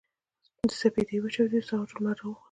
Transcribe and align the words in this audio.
د 0.69 0.71
سپـېدې 0.79 1.17
وچـاودې 1.21 1.59
سـهار 1.67 1.87
شـو 1.89 1.97
لمـر 1.99 2.17
راوخـت. 2.19 2.39